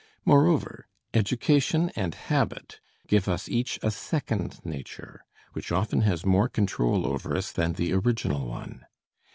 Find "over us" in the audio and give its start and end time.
7.05-7.51